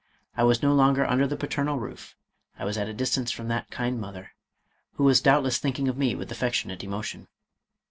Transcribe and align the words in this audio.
I 0.35 0.43
was 0.43 0.63
no 0.63 0.73
longer 0.73 1.05
under 1.05 1.27
the 1.27 1.37
paternal 1.37 1.77
roof, 1.77 2.15
I 2.57 2.65
was 2.65 2.75
at 2.75 2.87
a 2.89 2.91
distance 2.95 3.29
from 3.29 3.49
that 3.49 3.69
kind 3.69 4.01
mother, 4.01 4.31
who 4.93 5.03
was 5.03 5.21
doubtless 5.21 5.59
thinking 5.59 5.87
of 5.87 5.95
me 5.99 6.15
with 6.15 6.31
affectionate 6.31 6.83
emotion. 6.83 7.27